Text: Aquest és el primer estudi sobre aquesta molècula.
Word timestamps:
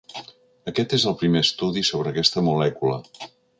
Aquest 0.71 0.95
és 0.99 1.05
el 1.11 1.17
primer 1.19 1.45
estudi 1.45 1.85
sobre 1.91 2.15
aquesta 2.15 2.45
molècula. 2.51 3.01